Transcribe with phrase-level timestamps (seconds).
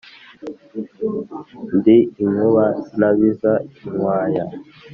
[1.75, 2.65] Ndi inkuba
[2.99, 3.51] nabiza
[3.87, 4.45] inkwaya